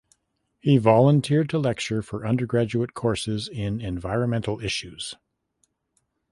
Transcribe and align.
He 0.59 0.79
volunteered 0.79 1.47
to 1.51 1.59
lecture 1.59 2.01
for 2.01 2.25
undergraduate 2.25 2.95
courses 2.95 3.47
in 3.47 3.79
environmental 3.79 4.59
issues. 4.59 5.13